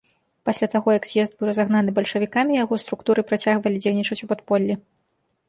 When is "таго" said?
0.75-0.89